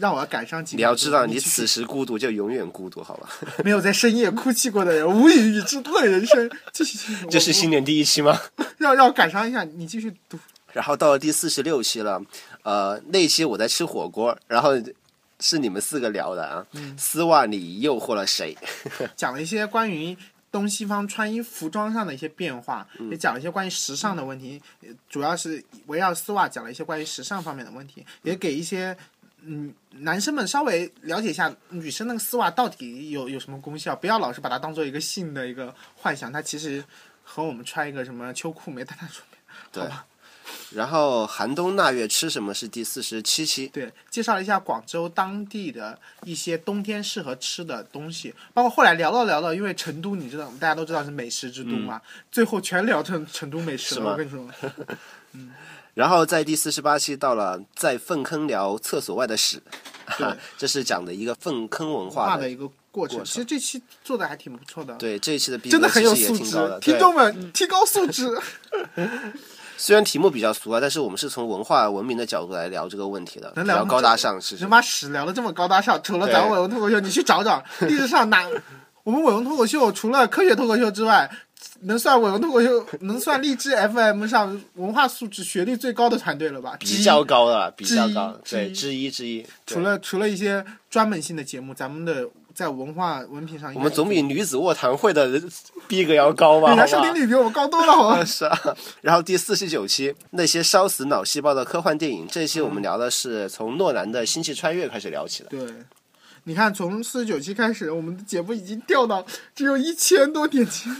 [0.00, 3.28] 让我赶上几你要知道，你此时孤独就永远孤独，好吧？
[3.62, 6.50] 没有在深夜哭泣过的人，无以与之论人生。
[6.72, 8.36] 继续继续，这是新年第一期吗？
[8.78, 10.36] 让让我赶上一下，你继续读。
[10.72, 12.20] 然后到了第四十六期了，
[12.68, 14.72] 呃，那一期我在吃火锅，然后
[15.40, 16.66] 是你们四个聊的啊。
[16.72, 18.54] 嗯丝袜你诱惑了谁？
[19.16, 20.14] 讲了一些关于
[20.52, 28.94] 东西方穿衣服装上的一些变化，嗯也讲了一些关于时尚的问题，呃主要是围绕丝袜讲了一些关于时尚方面的问题，也给一些。
[29.40, 36.84] 嗯，男生们稍微了解一下女生那个丝袜到底有有什么功效，不要老是把它当做一个性的一个幻想，它其实
[37.22, 39.38] 和我们穿一个什么秋裤没太大区别。
[39.70, 40.06] 对好吧
[40.74, 54.12] 然后寒冬腊月吃什么是第四十七期，对，介绍了一下广州当地的一些冬天适合吃的东西，包括后来聊到聊到，因为成都你知道，大家都知道是美食之都嘛，最后全聊成成都美食了。
[54.12, 54.46] 我跟你说，
[55.32, 55.50] 嗯
[55.94, 59.60] 然后在第四十八期到了在粪坑聊厕所外的屎，
[60.56, 62.48] 这是讲的一个粪坑文化的。
[62.48, 63.24] 一个过程。
[63.24, 66.78] 其实这期做的还挺不错的，对这一期的逼真的很有素质。
[66.80, 68.28] 听众们，提高素质。
[69.78, 74.38] 虽然题目比较俗啊，但是我们是从文化文明的角度来聊这个问题的，比能聊较高大上。
[74.40, 78.46] 其实能把屎聊的这么高大上，除了咱们伟文脱口秀，你去找找历史上哪
[79.04, 81.30] 我们伟文脱口秀除了科学脱口秀之外，
[81.82, 86.76] 能算伟文脱口秀，能算荔枝 FM 上文化素质、学历最高的团队了吧？
[86.80, 95.40] 比较高的，比较高，对，之一之一除了除了一些专门性的节目，咱们的在文化文凭上，我们总比女子卧谈会的
[95.86, 96.72] 逼格要高吧？
[96.72, 98.18] 你的收听率比我们高多了，好吧？
[98.26, 105.50] 是啊，然后第四十九期那些烧死脑细胞的科幻电影，这一期我们聊的是从诺兰的《星际穿越》开始聊起的。
[105.50, 105.72] 对，
[106.42, 110.90] 你看从四十九期开始，我们的节目已经掉到只有一千多点击，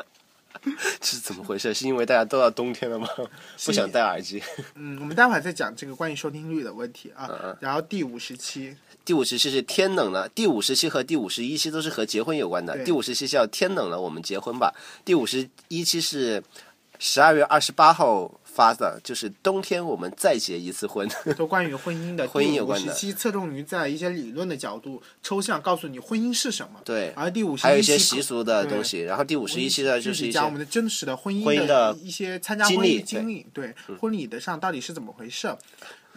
[0.98, 1.74] 这是怎么回事？
[1.74, 3.06] 是因为大家都要冬天了吗？
[3.66, 4.42] 不想戴耳机。
[4.76, 7.28] 嗯，我们待会儿再讲这个关于收听率的问题啊。
[7.30, 8.74] 嗯然后第五十期，
[9.06, 12.76] 第五十期是天冷了，第五十期和第五十一期都是和结婚有关的。
[12.84, 14.74] 第五十期叫天冷了，我们结婚吧。
[15.04, 16.42] 第五十一期是
[16.98, 21.08] 十二月二十八号发的，就是冬天我们再结一次婚。
[21.36, 22.26] 都关于婚姻的。
[22.34, 26.80] 婚姻有关的第五十期侧重于在一些理论的角度抽象告诉你婚姻是什么。
[26.84, 29.02] 对，而第五十还有一些习俗的东西。
[29.02, 35.56] 然后第五十一期呢，就是一些讲我们的真实的婚姻的一些参加婚礼经历的经历，对婚礼的上到底是怎么回事？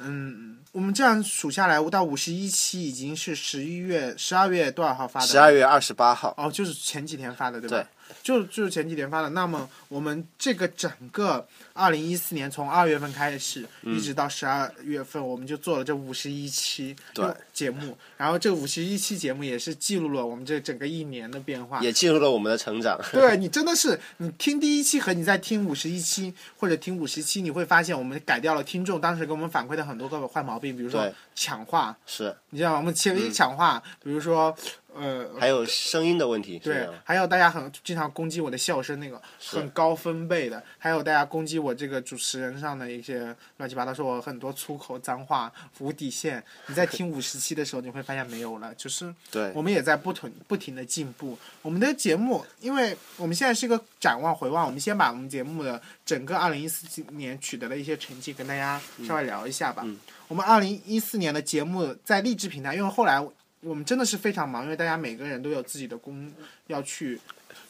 [0.02, 5.26] 嗯，我们这样数下来，到五十一期已经是十一月、十二月多少号发的？
[5.26, 6.34] 十二月二十八号。
[6.38, 7.78] 哦，就是前几天发的，对吧？
[7.78, 7.86] 对
[8.22, 9.30] 就就是前几天发的。
[9.30, 11.48] 那么我们这个整个
[11.80, 17.98] 二零一四年从二月份开始，嗯一直到十二月份，我们就做了这五十一期对节目。
[18.18, 21.80] 然后这五十一期节目也是记录了我们这整个一年的变化。
[21.80, 23.00] 也记录了我们的成长。
[23.14, 32.78] 对你真的是，你听第一期和你在听五十一期或者听五十期，你会发现我们改掉了听众当时给我们反馈的很多个坏毛病，比如说对抢话，是，你知道吗？
[32.80, 34.54] 我们前面抢话，比如说
[34.94, 36.60] 呃，还有声音的问题。
[36.60, 46.44] 对，还有大家很经常攻击我的笑声，那个很高分贝的，还有大家攻击我这个主持人上的一些乱七八糟，说我很多粗口脏话无底线。
[46.68, 51.38] 你在 听五十期的时候，你会发现没有了，就是对我们也在不停不停的进步。
[51.62, 59.86] 我们的节目，因为我们现在是一个展望回望，我们先把我们节目的整个二零一四年取得的一些成绩跟大家稍微聊一下吧。
[60.28, 63.20] 我们二零一四年的节目在励志平台，因为后来
[63.62, 66.32] 我们真的是非常忙，因为大家每个人都有自己的工
[66.68, 67.20] 要去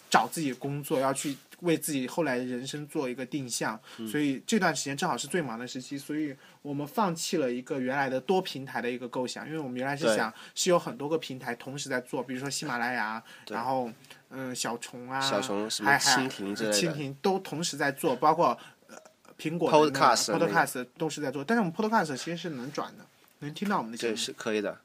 [0.10, 13.92] 找自己的工作，要去为自己后来的人生做一个定向，所以这段时间正好是最忙的时期，所以我们放弃了一个原来的多平台的一个构想，因为我们原来是想是有很多个平台同时在做，比如说喜马拉雅，然后
[14.30, 16.76] 嗯小虫啊，小虫什么蜻蜓之类的。
[16.76, 18.98] 蜻蜓都同时在做，包括呃
[19.38, 23.06] 苹果的 Podcast Podcast 都是在做，但是我们 Podcast 其实是能转的，
[23.40, 24.18] 能听到我们的节对，目。
[24.18, 24.78] 是可以的。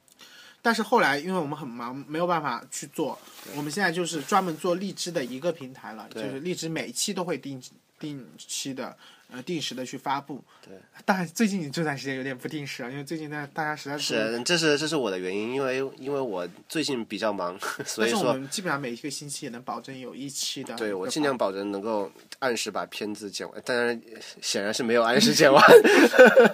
[0.65, 3.19] 但是后来因为我们很忙，没有办法去做，
[3.55, 7.63] 我们现在就是专门做荔枝的一个平台了，就是荔枝每期都会定
[8.01, 8.97] 定期的
[9.31, 10.43] 呃定时的去发布。
[10.67, 10.73] 对，
[11.05, 20.75] 但最近这段时间有点不定时啊，因为最近呢大家实在是，这是这是我的原因，因为因为我最近比较忙， 所以我们基本上每一个星期也能保证有一期的。
[20.77, 24.01] 对我尽量保证能够按时把片子剪完，当然
[24.41, 25.63] 显然是没有按时 剪完。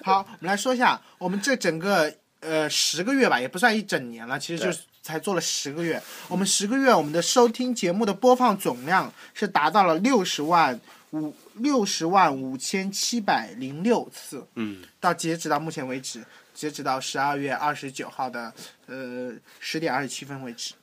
[0.02, 6.02] 好，我们来说一下我们这整个呃十个月吧，也不算一整年了，其实就是才做了十个月。
[6.28, 10.78] 我们十个月我们的收听节目的播放总量是达到了六十万
[11.10, 14.46] 五六十万五千七百零六次。
[14.54, 16.24] 嗯，到截止到目前为止，
[16.54, 18.52] 截止到十二月二十九号的
[18.86, 20.74] 呃十点二十七分为止。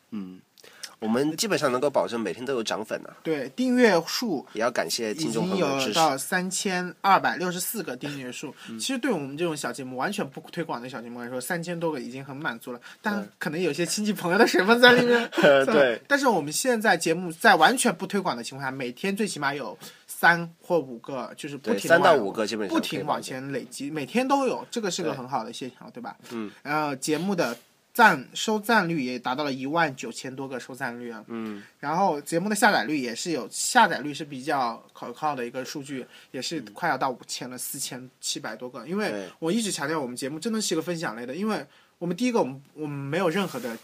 [0.99, 5.93] 我们基本上能够保证每天都有涨粉的、对，订阅数也要感谢听众经有朋友的支持。
[5.93, 8.53] 到三千二百六十四个订阅数。
[8.69, 12.79] 嗯其实对我们这种小节目完全不推广的小节目来说，三千多个已经很满足了。
[13.01, 15.29] 但可能有些亲戚朋友的水分在里面。
[15.65, 16.01] 对。
[16.07, 26.15] 但是我们现在节目在完全不推广的情况下，每天最起码有三或五个，就是不，停三到五个基本上不停往前累积，每天都有，这个是个很好的现象，对吧？
[26.31, 26.49] 嗯。
[26.63, 27.55] 然后节目的
[27.97, 31.25] 赞收赞率也达到了一万九千多个收赞率啊。
[31.29, 31.63] 嗯。
[31.79, 38.87] 然后节目的下载率也是有下载率是比较可靠的一个数据，也是快要到五千了，四千七百多个。
[38.87, 41.65] 因为我一直强调我们节目真的是一个分享类的，因为
[41.97, 43.75] 我们第一个我们我们没有任何的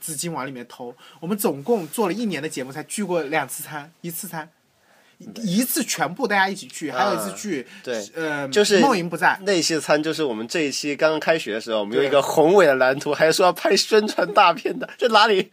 [0.00, 4.50] 资金往里面投，我们总共做了一年的节目才聚过两次餐，一次餐。
[5.20, 15.50] 一一次全部大家一起去，还有一次去，对呃，就是梦莹不在，那些餐就是我们这一期刚刚开学的时候，我们有一个宏伟的蓝图，还说要拍宣传大片的，这哪里？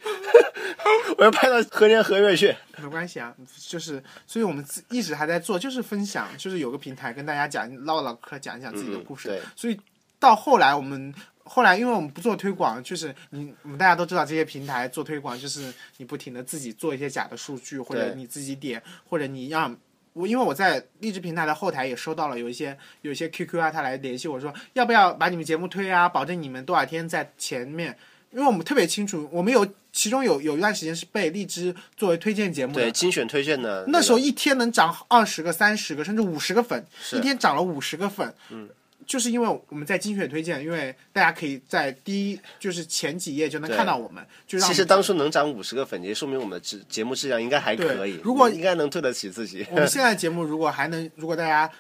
[1.18, 2.56] 我要拍到何年何月去？
[2.82, 3.34] 没关系啊，
[3.68, 9.42] 就是，所以我们一直还在做，就是分享，就是有个平台跟大家讲唠唠嗑，讲一讲自己的故事。
[9.56, 9.80] 所以
[10.20, 11.14] 到后来我们
[11.48, 19.76] 后来，因为我们不做推广，就是你我们大家都知道这些平台做推广，就是你不停的自己做一些假的数据，或者你自己点，或者你让。
[20.14, 27.96] 我因为我在励志平台的后台也收到了有一些有一些 QQ 啊，他来联系我说要不要把你们节目推啊，保证你们多少天在前面，
[28.32, 36.84] 因为我们特别清楚，我们有其中有有一段时间是被荔枝作为推荐节目的，对，精选推荐的、那时候一天能涨二十个、三十个，甚至五十个粉，
[37.14, 38.34] 一天涨了五十个粉。
[38.50, 38.68] 嗯，
[39.08, 48.20] 就是因为我们在精选推荐，因为大家可以在第一就是前几页就能看到我们，就让其实当初能涨五十个粉，也说明我们的质节目质量应该还可以。
[48.22, 49.66] 如果应该能对得起自己。
[49.72, 51.72] 我们现 在节目如果还能，如果大家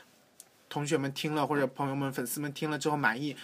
[0.69, 3.35] 同学们听了或者朋友们、粉丝们听了之后满意。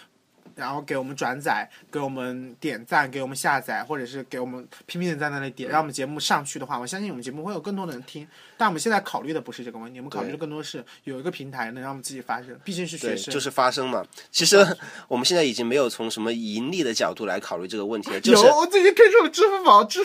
[0.56, 8.28] 然后给我们转载，给我们点赞，给我们下载，或者是给我们拼命的在那里点，让我们节目上去的话，我相信我们节目会有更多的人听。
[8.58, 14.06] 但我们现在考虑的不是这个问题，我们考虑的更多是有一个平台能让我们自己发声，毕竟是学，生，就是发声嘛。
[14.32, 14.58] 其实
[15.08, 20.00] 我们现在已经没有从什么盈利的角度来考虑这个问题了， 就是有，我最近推出了支付宝支，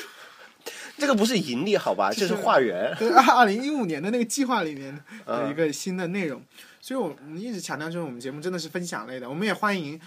[0.96, 2.92] 这个不是盈利好吧，这是化缘。
[2.98, 6.42] 对，二零一五年的那个计划里面嗯的一个新的内容，
[6.80, 10.00] 所以我们一直强调，就是我们节目真的是分享类的，我们也欢迎，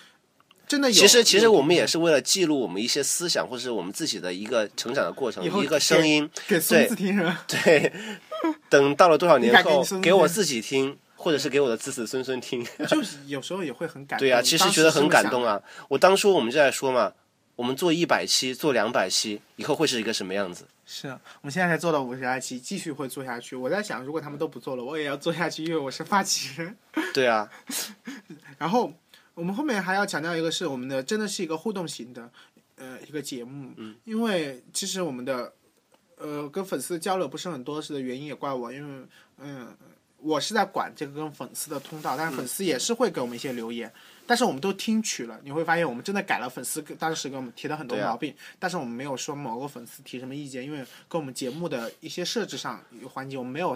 [0.72, 0.94] 真的有。
[0.94, 6.30] 其实，其实我们也是为了记录我们一些思想，或者是我们自己的一个成长的过程一个声音。
[6.48, 7.44] 给孙子听是吧？
[7.46, 7.92] 对，
[8.70, 12.66] 等到了多少年后给我自己听，或者是给我的子子孙孙听。
[12.88, 14.26] 就是有时候也会很感动。
[14.26, 15.56] 对啊、其实觉得很感动啊。
[15.56, 15.62] 啊。
[15.90, 17.12] 我当初我们就在说嘛，
[17.58, 20.64] 我们做一百期，做两百期，以后会是一个什么样子？
[20.86, 23.58] 是我们现在才做到五十二期，继续会做下去。
[23.58, 26.78] 我在想，如果他们都不做了，我也要做下去，因为我是发起人。
[27.14, 27.50] 对啊，
[28.58, 28.94] 然后
[29.42, 32.30] 我们后面还要强调一个是我们的真的是一个互动型的
[32.76, 35.52] 呃一个节目，嗯，因为其实我们的
[36.18, 39.08] 呃跟粉丝交流不是很多是的原因也怪我，因为
[39.40, 39.76] 嗯。
[40.24, 43.92] 我是在管这个跟粉丝的通道，但是粉丝也是会给我们一些留言，
[44.28, 45.42] 但是我们都听取了。
[45.44, 53.76] 你会发现，我们真的改了粉丝当时给我们提的很多毛病，但是我们没有说某个粉丝提什么意见，因为跟我们节目的一些设置上有环节，我们没有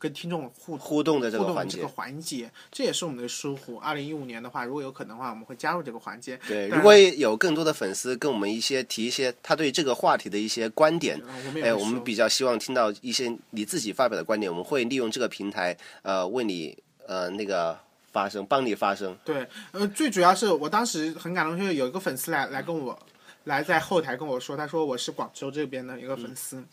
[0.00, 1.88] 跟听众互互动的这个环节这个。
[1.88, 3.76] 环节，这也是我们的疏忽。
[3.76, 6.40] 二零一五年的话，如果有可能的话，我们会加入这个环节。
[6.48, 11.20] 对，如果有更多的粉丝跟我们一些提一些他对这个话题的一些观点，
[11.62, 16.74] 哎，我们比较希望听到一些你自己发表的观点，我们会利用这个平台，呃，为你
[17.06, 17.78] 呃那个
[18.10, 19.14] 发声，帮你发声。
[19.22, 22.98] 对，呃，最主要是我当时很感动，就是有一个粉丝来来跟我
[23.44, 26.64] 来在后台跟我说，他说我是广州这边的一个粉丝。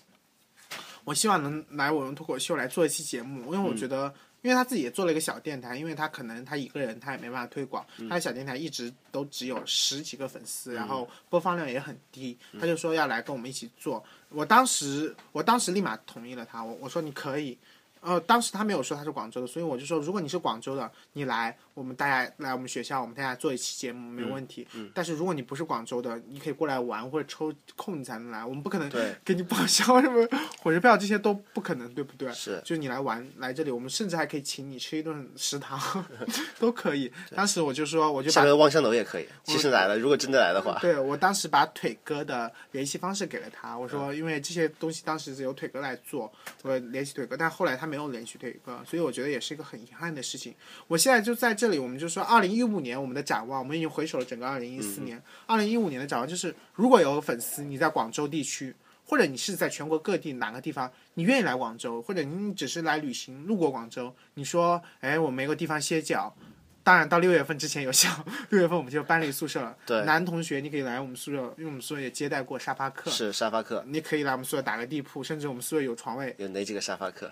[1.07, 14.03] 我希望能来我们脱口秀来做一期节目，因为我觉得，因为他自己也做了一个小电台，因为他可能他一个人他也没办法推广，他的小电台一直都只有十几个粉丝，然后播放量也很低，他就说要来跟我们一起做。
[14.27, 17.57] 我当时我当时立马同意了他，我我说你可以。
[18.01, 24.67] 呃，当时他没有说他是广州的，所以我就说，如果你是广州的，你来，我们大家来我们学校，我们大家做一期节目没问题。
[24.73, 28.89] 嗯但是如果你不是广州的，你可以过来玩或者抽空你才能来，我们不可能
[29.23, 30.27] 给你报销什么
[30.61, 32.31] 火车票这些都不可能，对不对？
[32.33, 35.79] 是就是你来玩来这里，我们甚至还可以请你吃一顿食堂
[36.59, 37.11] 都可以。
[37.35, 39.27] 当时我就说，我就把下个望乡楼也可以。
[39.43, 46.31] 其实来了，如果真的来的话，对我当时把腿哥的联系方式给了他，我说因为这些东西当时是由腿哥来做，
[46.63, 50.53] 我联系腿哥，但后来他没有连续退歌，所以我觉得也是一个很遗憾的事情。
[50.87, 55.21] 我现在就在这里，我们就说二零一五年我们的展望，我们已经回首了整个二零一四年。
[55.45, 66.35] 二零一五年的展望就是，如果有粉丝你在广州地区，或者你是在全国各地哪个地方，你愿意来广州，或者你只是来旅行路过广州，你说，哎，我没个地方歇脚。
[66.83, 68.09] 当然，到六月份之前有效。
[68.47, 69.75] 六月份我们就搬离宿舍了。
[69.85, 73.11] 对男同学你可以来我们宿舍，因为我们宿舍也接待过沙发客。
[73.11, 77.29] 是沙发客，你可以来我们宿舍打个地铺，甚至我们宿舍有床位，有哪几个沙发客？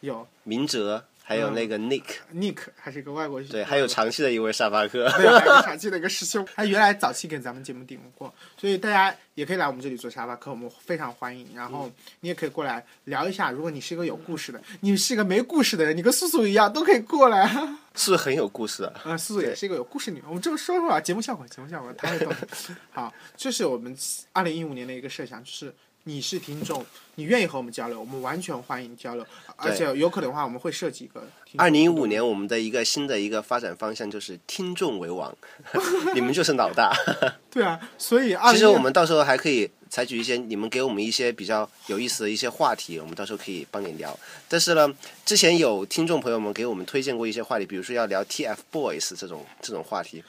[0.00, 5.08] 有明哲，还有那个 Nick，Nick 还是一个外国对，还有长期的一位沙发客。
[5.16, 11.46] 对，还有长期的一个师兄，他原来早期给咱们节目顶过，所以大家也可以来我们这里做沙发客，我们非常欢迎。
[11.54, 17.46] 然后你也可以过来聊一下，如果你是一个有故事的，你是一个没故事的人，你跟素素一样都可以过来。
[17.94, 18.92] 是不是很有故事啊？
[19.04, 22.34] 嗯，素素也是一个有故事女人，我们这么说说啊，节目效果，节目效果，她会懂。
[22.90, 23.96] 好，这是我们
[24.32, 25.72] 二零一五年的一个设想，就是
[26.04, 26.84] 你是听众，
[27.14, 29.24] 你愿意和我们交流，我们完全欢迎交流，
[29.56, 31.22] 而且有可能的话，我们会设计一个
[31.56, 35.32] 二零一五年我们的一个新的一个发展方向就是听众为王，
[36.14, 36.92] 你们就是老大。
[37.50, 44.18] 对啊，所以二其实我们到时候还可以采取一些你们给我们一些比较有意思的一些话题，我们到时候可以帮你聊。
[44.48, 44.92] 但是呢，
[45.24, 50.24] 之前有听众朋友们给我们推荐过一些话题，比如说要聊 TFBOYS 这种这种话题，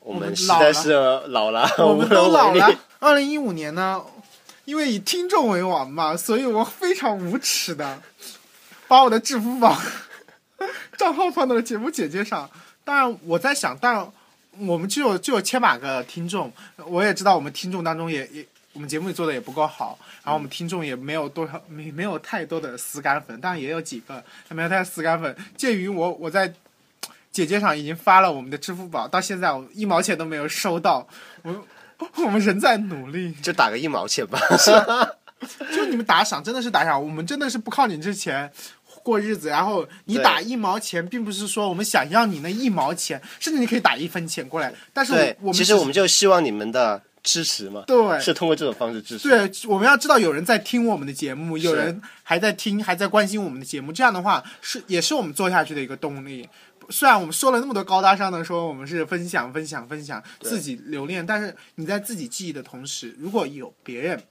[0.00, 0.92] 我我们们实在是
[1.28, 2.74] 老了，我们都老了。
[2.98, 4.02] 二零一五年呢，
[4.64, 8.00] 因为以听众为王嘛，所以我非常无耻的
[8.86, 9.80] 把我的支付宝
[10.96, 12.48] 账号放到了节目简介上。
[12.84, 14.12] 当然，我在想，当然
[14.58, 16.52] 我们就有就有千把个听众，
[16.86, 25.36] 我也知道我们听众当中也也我们节目里做的也不够好，然后我们听众也没有多少没没有太多的死杆粉，但也有几个没有太死杆粉。
[25.56, 26.52] 鉴于我我在
[27.30, 31.06] 姐姐上已经发了我们的支付宝，到现在我一毛钱都没有收到，
[31.42, 31.66] 我
[32.24, 33.32] 我们仍在努力。
[33.42, 34.38] 就打个一毛钱吧。
[35.74, 38.48] 就你们打赏真的是打赏，我们真的是不靠你这钱
[39.02, 39.48] 过日子。
[39.48, 44.72] 然后你打一毛钱，并不是说我们想要你那一毛钱，甚至你可以打一分钱过来。
[44.92, 49.28] 但是对我，们其实我们就希望你们的支持嘛，对是通过这种方式支持。
[49.28, 56.48] 对，我们要知道有人在听我们的节目，有人还在听，还在关心我们的节目，这样的话是也是我们做下去的一个动力。
[56.90, 64.22] 虽然我们说了那么多高大上的说我们是分享、分享、分享自己留恋，但是你在自己记忆的同时，如果有别人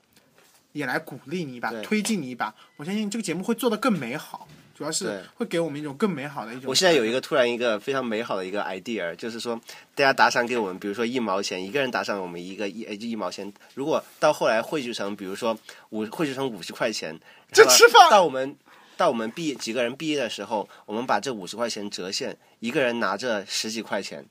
[0.71, 4.47] 也来鼓励你一把、推进你一把，我相信这个节目会做得更美好。
[4.73, 6.63] 主要是会给我们一种更美好的一种。
[6.65, 9.55] 我现在有一个突然一个非常美好的一个 idea，就是说
[9.93, 15.55] 大家打赏给我们，比如说一毛钱，一个人打赏我们一个一呃一毛钱，如果到后来汇聚成，比如说
[15.89, 17.15] 五汇聚成五十块钱，
[17.53, 18.55] 就吃饭到我们
[19.01, 24.23] 到我们毕业几个人毕业的时候，我们把这五十块钱折现，一个人拿着十几块钱，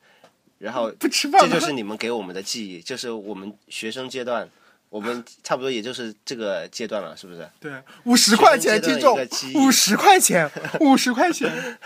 [0.59, 4.49] 然后 不吃饭这就是你们给我们的记忆，就是我们学生阶段。
[4.89, 7.49] 我们差不多也就是这个阶段了，是不是？
[7.61, 7.71] 对，
[8.03, 9.17] 五十块钱，听众
[9.55, 11.79] 五十块钱， 五十块钱，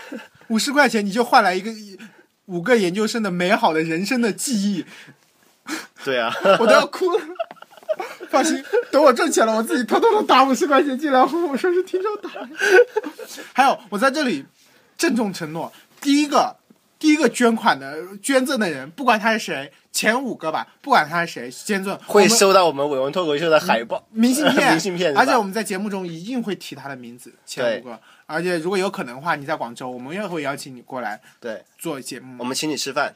[0.47, 1.71] 五十块钱，你就换来一个
[2.45, 4.85] 五个研究生的美好的人生的记忆，
[6.03, 7.21] 对啊， 我都要哭了。
[8.29, 12.49] 放心，等我挣钱了，我自己偷偷的打五十块钱进来，我说是听众打的。
[13.53, 14.45] 还有，我在这里
[14.97, 16.55] 郑重承诺，第一个
[16.97, 27.99] 第一个捐款的捐赠的人，不管他是谁，前五个吧，不管他是谁，捐赠会收到我们伟文脱口秀的海报、明信片， 明信片而且我们在节目中一定会提他的名字，前五个。
[28.27, 32.37] 而且如果有可能的话，你在广州，我们也会邀请你过来对，做节目。
[32.39, 33.15] 我们请你吃饭，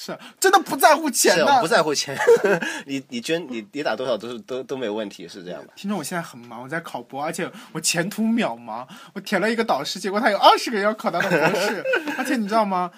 [0.00, 1.66] 是真的不在乎钱是我不。
[1.66, 2.16] 在乎钱，
[2.86, 5.72] 你你捐你你打多少都是都都没有问题，是这样吧？
[5.74, 8.86] 听众，我现在很忙，我在考博，而且我前途渺茫。
[9.12, 11.84] 我填了一个导师，结果他有二十个人要考他的博士，
[12.16, 12.90] 而且你知道吗？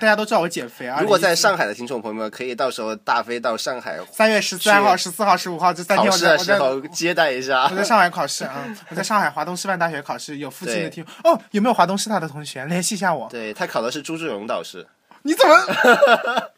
[0.00, 0.98] 大家都知道我减肥啊。
[1.00, 7.76] 如果在上海的听众朋友们，可以到时候大飞到上海三月十三号、十四号、十五号这三天，我在我在接待一下我。
[7.76, 13.28] 在上海考试啊，我在上海华东师范大学考试，有附近的听哦，有没有华东师大的同学联系一下我？
[13.30, 14.84] 对他考的是朱志荣导师，
[15.22, 15.54] 你怎么？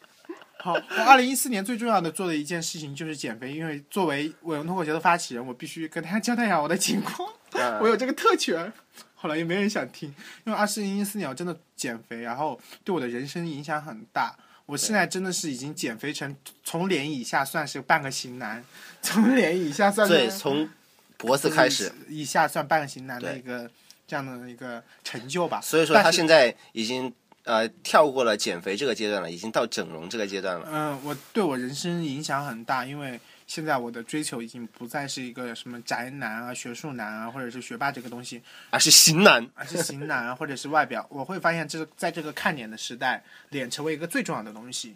[0.57, 8.71] 好，我二零一四年最重要的做的一件事情就是减肥，因为作为伟文脱口秀的发起人，我必须跟大家交代一下我的情况，啊 我有这个特权。
[9.17, 10.13] 后来也没人想听，
[10.43, 14.35] 因为二零一四年我真的减肥，然后对我的人生影响很大。
[14.67, 18.63] 我现在真的是已经减肥成从脸以下算是半个型男，
[19.01, 20.69] 从脸以下算对，是从
[21.17, 23.69] 脖子开始，以下算半个型男的一个
[24.07, 25.59] 这样的一个成就吧。
[25.61, 27.11] 所以说他现在已经
[27.45, 30.67] 呃跳过了减肥这个阶段了，已经到整容这个阶段了。
[30.69, 38.41] 嗯，我对我人生影响很大，因为现在我的追求已经不再是一个什么宅男啊、学术男啊，或者是学霸这个东西，
[38.71, 41.05] 而是型男，而是型男啊，或者是外表。
[41.09, 44.95] 我会发现，这在这个看脸的时代，脸成为一个最重要的东西。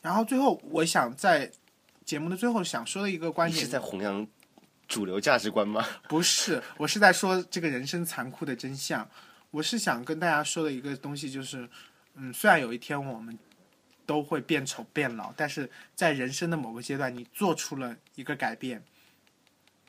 [0.00, 1.50] 然后最后，我想在
[2.04, 4.26] 节目的最后想说的一个观点是在弘扬
[4.88, 5.86] 主流价值观吗？
[6.08, 9.06] 不是，我是在说这个人生残酷的真相。
[9.54, 11.68] 我是想跟大家说的一个东西，就是，
[12.16, 13.38] 嗯，虽然有一天我们
[14.04, 18.82] 都会变丑变老，但是在人生的某个阶段，你做出了一个改变，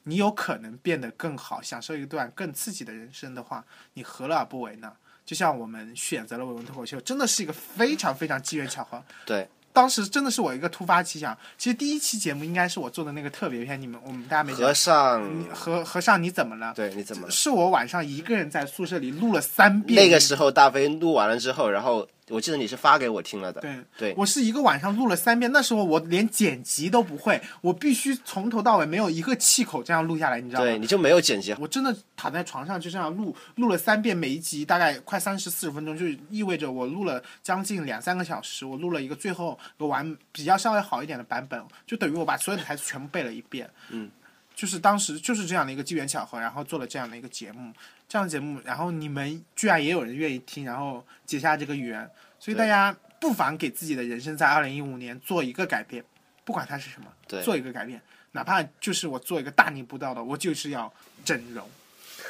[0.04, 4.96] 你有可能变得更好，享受一段更刺激的人生的话，你何乐而不为呢？
[5.26, 9.04] 就像我们选择了伟文脱口秀，真的是一个非常非常机缘巧合。
[9.26, 11.38] 对，当时真的是我一个突发奇想。
[11.58, 14.74] 其实第一期节目应该是我做的那个特别篇，你们我们大家没讲和。
[14.74, 16.74] 尚，你和和尚你怎么了？
[16.74, 17.32] 对，你怎么了？
[17.32, 20.02] 是我晚上一个人在宿舍里录了三遍。
[20.02, 23.62] 那个时候大飞录完了之后，然后我记得你是发给我听了的。
[23.62, 25.52] 对对我是一个晚上录了三遍。
[25.52, 30.66] 那时候我连剪辑都不会，我必须从头到尾没有一个气口这样录下来，你知道吗？
[30.66, 31.56] 对，你就没有剪辑。
[31.60, 38.66] 我真的躺在床上就这样录，录了三遍，每一集大概快三十四十分钟，就意味着我录了将近两三个小时。
[38.66, 43.70] 我录了一个最后一个完比较稍微好一点的版本，就等于我把所有的台词全部背了一遍。
[43.90, 44.10] 嗯，
[44.56, 47.74] 就是当时就是这样的一个机缘巧合，然后做了这样的一个节目，
[48.08, 56.04] 这样的节目，然后你们居然也有人愿意听，然后结下这个缘，所以大家不妨给自己的人生在二零一五年做一个改变，
[56.46, 58.02] 不管它是什么，对做一个改变，
[58.32, 60.92] 哪怕就是我做一个大逆不道的，我就是要
[61.26, 61.70] 整容，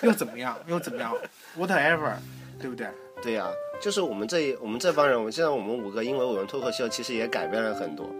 [0.01, 0.57] 又怎么样？
[0.67, 1.15] 又怎么样
[1.57, 2.15] ？whatever，
[2.59, 2.87] 对不对？
[3.23, 3.47] 对呀、
[3.81, 8.13] 就是我们这我们这帮人，我们现在我们五个，因为我们脱口秀其实也改变了很多。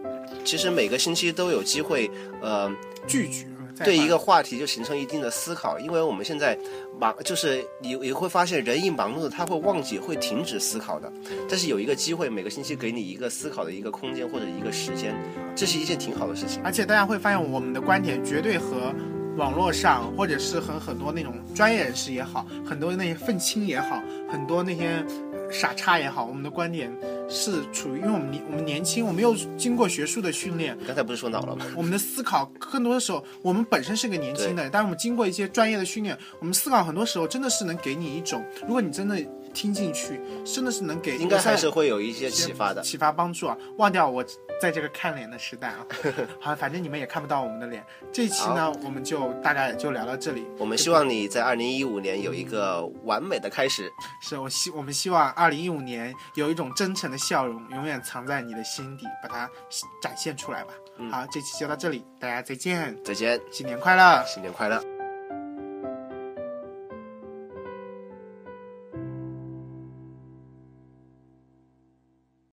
[0.44, 2.74] 其实每个星期都有机会，呃，
[3.06, 6.56] 拒绝再对一个话题就形成一定的思考，因为我们现在
[6.98, 11.12] 忙，就是你你会发现人一忙碌，他会忘记，会停止思考的。
[11.48, 15.14] 但是有一个机会，每个星期给你一个思考的一个空间或者一个时间，
[15.54, 16.62] 这是一件挺好的事情。
[16.62, 18.94] 而且大家会发现我们的观点绝对和
[19.36, 26.90] 网络上，或者是和很多那种专业人士也好，很多那些愤青也好，很多那些呃傻叉也好，我们的观点
[27.28, 31.66] 是处于，因为我们年我们年轻，我们又经过学术的训练，刚才不是说老了吗？
[31.76, 39.18] 我们的思考更多的时候，我们本身是个年轻的，但是我们经过一些专业的训练，我们思考很多时候真的是能给你一种，如果你真的
[39.56, 42.82] 听进去，真的是能给应该还是会有一些启发的。
[42.82, 43.56] 启发帮助啊！
[43.78, 44.22] 忘掉我
[44.60, 45.86] 在这个看脸的时代啊，
[46.38, 47.82] 好，反正你们也看不到我们的脸。
[48.12, 50.46] 这一期呢，我们就大概就聊到这里。
[50.58, 53.90] 我们希望你在二零一五年有一个完美的开始。
[54.20, 59.48] 是我希我们希望二零一五年有一种真诚的笑容，永远藏在你的心底，把它
[60.02, 60.74] 展现出来吧。
[61.10, 64.22] 好，这期就到这里，大家再见，再见，新年快乐！
[64.26, 64.95] 新年快乐。